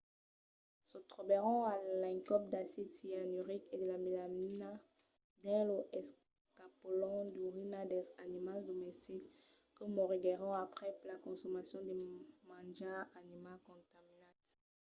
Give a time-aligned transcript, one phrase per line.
[0.89, 4.71] se trobèron a l'encòp d’acid cianuric e de melamina
[5.41, 9.43] dins los escapolons d’urina dels animals domestics
[9.75, 11.95] que moriguèron aprèp la consomacion de
[12.51, 14.35] manjar animal contaminat